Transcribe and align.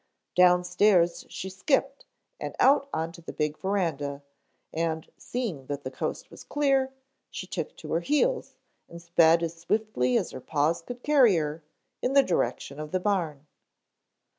Downstairs 0.33 1.27
she 1.29 1.47
skipped 1.47 2.05
and 2.39 2.55
out 2.59 2.89
on 2.91 3.11
to 3.11 3.21
the 3.21 3.31
big 3.31 3.55
verandah, 3.59 4.23
and 4.73 5.07
seeing 5.15 5.67
that 5.67 5.83
the 5.83 5.91
coast 5.91 6.31
was 6.31 6.43
clear 6.43 6.91
she 7.29 7.45
took 7.45 7.77
to 7.77 7.91
her 7.91 7.99
heels 7.99 8.55
and 8.89 8.99
sped 8.99 9.43
as 9.43 9.55
swiftly 9.61 10.17
as 10.17 10.31
her 10.31 10.41
paws 10.41 10.81
could 10.81 11.03
carry 11.03 11.35
her 11.35 11.63
in 12.01 12.13
the 12.13 12.23
direction 12.23 12.79
of 12.79 12.89
the 12.91 12.99
barn. 12.99 13.45